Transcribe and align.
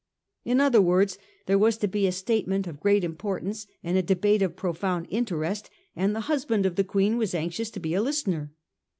In 0.43 0.59
other 0.59 0.81
words, 0.81 1.19
there 1.45 1.59
was 1.59 1.77
to 1.77 1.87
be 1.87 2.07
a 2.07 2.11
state 2.11 2.47
ment 2.47 2.65
of 2.65 2.79
great 2.79 3.03
importance 3.03 3.67
and 3.83 3.99
a 3.99 4.01
debate 4.01 4.41
of 4.41 4.55
profound 4.55 5.05
interest, 5.11 5.69
and 5.95 6.15
the 6.15 6.21
husband 6.21 6.65
of 6.65 6.75
the 6.75 6.83
Queen 6.83 7.19
was 7.19 7.35
anxious 7.35 7.69
to 7.69 7.79
be 7.79 7.93
a 7.93 8.01
listener. 8.01 8.51